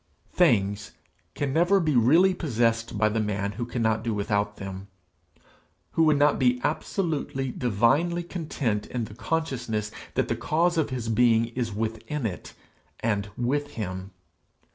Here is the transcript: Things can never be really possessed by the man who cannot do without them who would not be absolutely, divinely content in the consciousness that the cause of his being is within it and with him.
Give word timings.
Things 0.33 0.93
can 1.35 1.53
never 1.53 1.79
be 1.79 1.95
really 1.95 2.33
possessed 2.33 2.97
by 2.97 3.07
the 3.07 3.19
man 3.19 3.51
who 3.51 3.67
cannot 3.67 4.03
do 4.03 4.15
without 4.15 4.55
them 4.57 4.87
who 5.91 6.05
would 6.05 6.17
not 6.17 6.39
be 6.39 6.59
absolutely, 6.63 7.51
divinely 7.51 8.23
content 8.23 8.87
in 8.87 9.05
the 9.05 9.13
consciousness 9.13 9.91
that 10.15 10.27
the 10.27 10.35
cause 10.35 10.75
of 10.75 10.89
his 10.89 11.07
being 11.07 11.49
is 11.49 11.71
within 11.71 12.25
it 12.25 12.55
and 13.01 13.29
with 13.37 13.73
him. 13.73 14.09